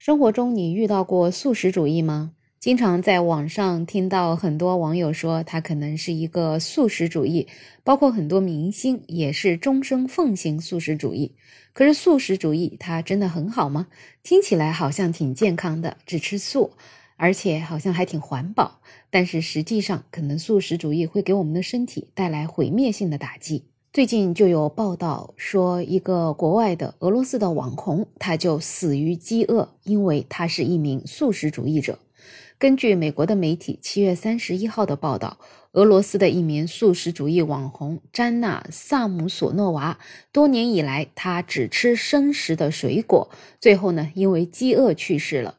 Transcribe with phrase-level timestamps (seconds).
[0.00, 2.32] 生活中你遇到过素食主义吗？
[2.58, 7.46] 经常在网上听到很多网友说他可能是一个素食主义，
[7.84, 11.34] 包括很多明星也是终生奉行素食主义。
[11.74, 13.88] 可是素食主义它真的很好吗？
[14.22, 16.72] 听起来好像挺健康的，只吃素，
[17.16, 18.80] 而且好像还挺环保。
[19.10, 23.64] 但是实际上，可能素食主义会给我们的身体带来毁灭性的打击。
[23.92, 31.98] 最近就有报道说，一个国外的俄罗斯的网红，他就死于饥饿，因为他是一名素食主义者。
[32.56, 35.38] 根据美国的媒体七月三十一号的报道，
[35.72, 39.98] 俄罗斯的一名素食主义网红詹娜·萨姆索诺娃，
[40.30, 43.28] 多年以来他只吃生食的水果，
[43.58, 45.56] 最后呢，因为饥饿去世了。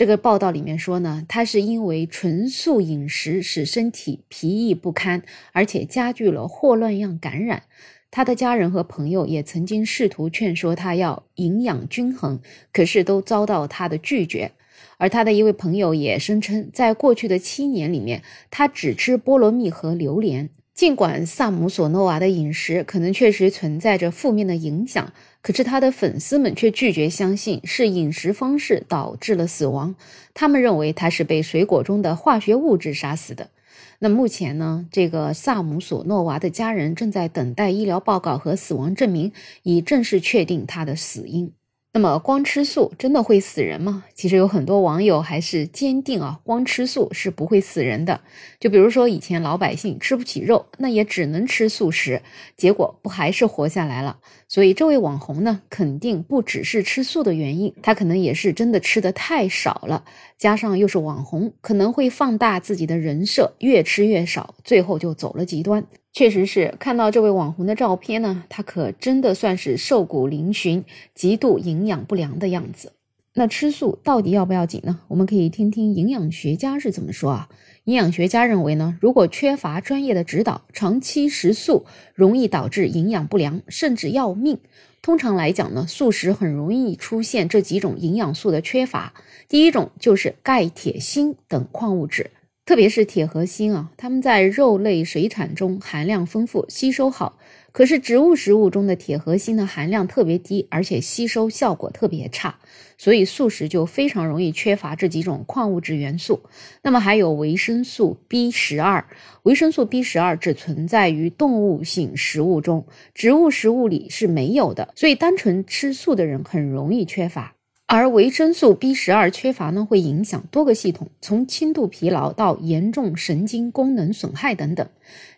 [0.00, 7.64] 这个报道里面说呢，他是因为纯素饮食使身体疲役不堪，而且加剧了霍乱样感染。
[8.10, 12.40] 他的家人和朋友也曾经试图劝说他要营养均衡，
[12.72, 14.52] 可是都遭到他的拒绝。
[14.96, 20.48] 而他的一位朋友也声称，在过去的七年里面，他只吃菠萝蜜和榴莲。
[20.80, 29.94] 尽管萨姆索诺娃的饮食可能确实存在着负面的影响，可是他的粉丝们却拒绝相信是饮食方式导致了死亡。
[30.32, 33.50] 他们认为他是被水果中的化学物质杀死的。
[33.98, 34.86] 那目前呢？
[34.90, 41.52] 这个萨姆索诺娃的家人正在等待医疗报告和死亡证明，以正式确定他的死因。
[41.92, 44.04] 那么，光吃素真的会死人吗？
[44.14, 48.20] 其实有很多网友还是坚定啊，光吃素是不会死人的。
[48.60, 52.22] 就比如说以前老百姓吃不起肉，那也只能吃素食，
[52.56, 54.18] 结果不还是活下来了？
[54.46, 60.04] 所以这位网红呢，肯定不只是吃素的原因，他可能也是真的吃的太少了，
[60.38, 65.84] 加上又是网红，可能会放大自己的人设，越吃越少，最后就走了极端。
[66.12, 72.92] 确实是看到这位网红的照片呢，他可真的算是瘦骨嶙峋、极度营养不良的样子。
[73.34, 74.98] 那吃素到底要不要紧呢？
[75.06, 77.48] 我们可以听听营养学家是怎么说啊？
[77.84, 84.58] 营养学家认为呢，如果缺乏专业的指导，长期食素容易导致营养不良，甚至要命。
[85.00, 89.14] 通常来讲呢，素食很容易出现这几种营养素的缺乏。
[89.48, 92.32] 第一种就是钙、铁、锌等矿物质。
[92.70, 97.36] 特别是铁和锌啊，它们在肉类水产中含量丰富，吸收好。
[97.72, 102.60] 可是植物食物中的铁和锌的含量特别低，而且吸收效果特别差，
[102.96, 106.42] 所以素食就非常容易缺乏这几种矿物质元素。
[106.82, 109.04] 那么还有维生素 B 十二，
[109.42, 117.56] 维生素 B 十二只存在于动物性食物中，植物食物里是没有的，所以单纯吃素的人很容易缺乏。
[117.92, 124.88] 而维生素 B 十二缺乏呢，会影响多个系统，从轻度疲劳到严重神经功能损害等等。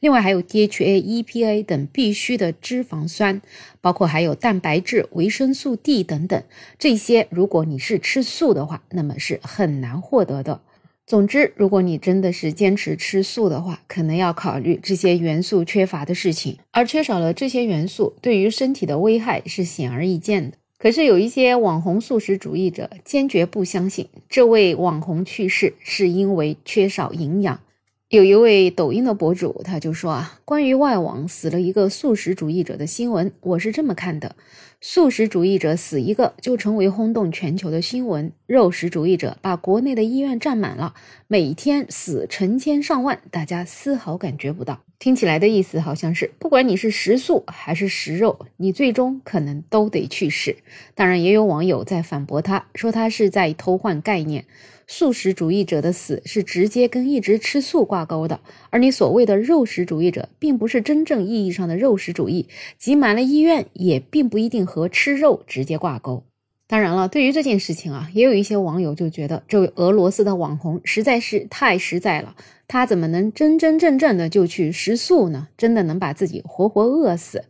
[0.00, 3.40] 另外还有 DHA、EPA 等必需的脂肪酸，
[3.80, 6.42] 包括还有蛋白质、维生素 D 等等。
[6.76, 10.60] 这些如果你是吃素的话，那么是很难获得的。
[11.06, 16.58] 总之，如果你真的是坚持吃素的话，可能要考虑这些元素缺乏的事情。
[16.72, 20.56] 而缺少了这些元素，对于身体的危害是显而易见的。
[20.80, 27.60] 可是有一些网红素食主义者坚决不相信，这位网红去世是因为缺少营养。
[28.08, 34.34] 有一位抖音的博主，他就说啊，关于外网死了一个素食主义者的新闻，我是这么看的：
[34.80, 40.94] 素食主义者死一个就成为轰动全球的新闻，肉食主义者把国内的医院占满了，
[41.28, 44.80] 每天死成千上万，大家丝毫感觉不到。
[45.00, 50.58] 听起来的意思好像是，不管你是食素还是食肉，你最终可能都得去世。
[50.94, 54.44] 当然，也有网友在反驳他，说他是在偷换概念。
[54.86, 66.24] 素食主义者的死是直接跟一直吃素挂钩的，而你所谓的肉食主义者，并不是真正意义上的肉食主义，挤满了医院也并不一定和吃肉直接挂钩。
[66.70, 72.36] 当然了，对于这件事情啊，也有一些网友就觉得这位俄罗斯的网红实在是太实在了，
[72.68, 75.48] 他怎么能真真正正的就去食素呢？
[75.58, 77.44] 真的能把自己活活饿死？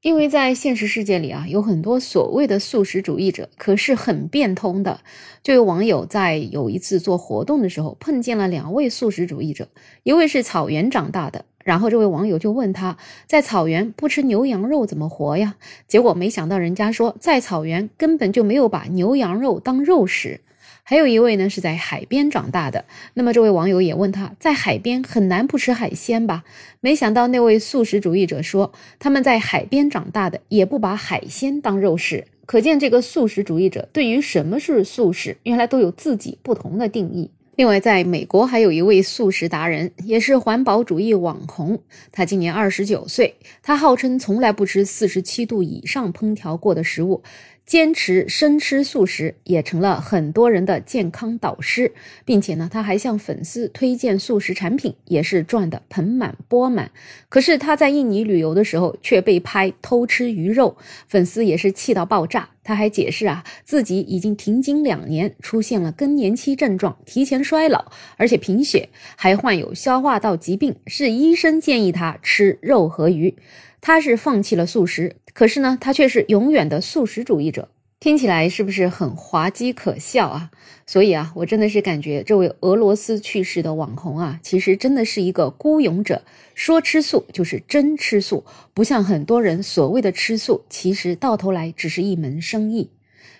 [0.00, 4.98] 因为在现实世界里啊，有很多所谓的素食主义者，可是很变通的。
[5.44, 9.68] 就有网友在有一次做活动的时候，碰见了两位素食主义者，
[10.02, 12.96] 一位是草原长大的，然后这位网友就问他
[13.26, 15.56] 在草原不吃牛羊肉怎么活呀？
[15.88, 20.40] 结果没想到人家说在草原根本就没有把牛羊肉当肉食。
[20.86, 22.84] 还有一位呢是在海边长大的，
[23.14, 26.44] 那么这位网友也问他在海边很难不吃海鲜吧？
[26.80, 37.30] 没想到那位素食主义者说他们在海边长大的也不把海鲜当肉食，可见这个素食主义者对于什么是素食，原来都有自己不同的定义。
[37.56, 41.80] 另外，在美国还有一位素食达人，也是环保主义网红。
[42.10, 47.22] 他今年二十九岁，他号称从来不吃四十七度以上烹调过的食物。
[47.66, 51.92] 坚持生吃素食，也成了很多人的健康导师，
[52.26, 56.90] 并且呢，他还向粉丝推荐素食产品，也是赚得盆满钵满。
[57.30, 60.76] 可是他在印尼旅游的时候却被拍偷吃鱼肉，
[61.08, 62.50] 粉丝也是气到爆炸。
[62.62, 73.34] 他还解释啊，自己已经停经两年，出现了更年期症状，提前衰老，而且贫血，还患有消化道疾病，是医生建议他吃肉和鱼。
[73.82, 77.68] 他是放弃了素食，可是呢，他却是永远的素食主义者。
[78.00, 80.50] 听起来是不是很滑稽可笑啊？
[80.86, 86.22] 所以啊，我真的是感觉这位俄罗斯去世的网红啊，其实真的是一个孤勇者。
[86.54, 88.44] 说吃素就是真吃素，
[88.74, 92.90] 不像很多人所谓的吃素，其实到头来只是一门生意。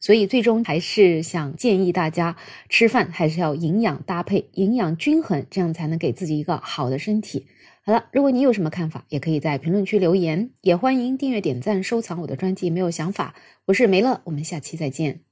[0.00, 2.36] 所以最终还是想建议大家，
[2.68, 7.46] 吃饭还是要营养搭配，营养均衡，这样才能给自己一个好的身体。
[7.88, 12.68] 好了，如果你有什么看法，也可以在评论区留言，也欢迎订阅、点赞、收藏我的专辑。
[12.68, 15.27] 没有想法，我是梅乐，我们下期再见。